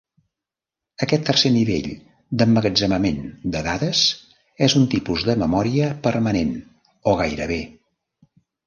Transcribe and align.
Aquest 1.05 1.27
tercer 1.27 1.51
nivell 1.57 1.89
d'emmagatzemament 2.41 3.21
de 3.57 3.63
dades 3.69 4.03
és 4.69 4.79
un 4.83 4.91
tipus 4.97 5.29
de 5.29 5.37
memòria 5.45 5.95
permanent 6.11 6.61
o 7.13 7.17
gairebé. 7.23 7.63